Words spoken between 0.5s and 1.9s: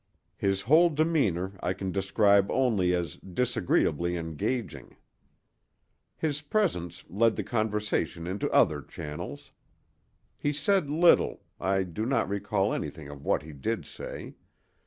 whole demeanor I